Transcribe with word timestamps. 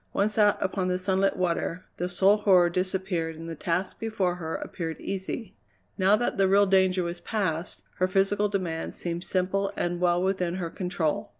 Once 0.13 0.35
out 0.35 0.57
upon 0.59 0.87
the 0.87 0.97
sunlit 0.97 1.37
water 1.37 1.85
the 1.97 2.09
soul 2.09 2.37
horror 2.37 2.71
disappeared 2.71 3.35
and 3.35 3.47
the 3.47 3.53
task 3.53 3.99
before 3.99 4.33
her 4.37 4.55
appeared 4.55 4.99
easy. 4.99 5.55
Now 5.95 6.15
that 6.15 6.39
the 6.39 6.47
real 6.47 6.65
danger 6.65 7.03
was 7.03 7.19
past, 7.19 7.83
her 7.97 8.07
physical 8.07 8.49
demands 8.49 8.95
seemed 8.95 9.23
simple 9.23 9.71
and 9.77 10.01
well 10.01 10.23
within 10.23 10.55
her 10.55 10.71
control. 10.71 11.29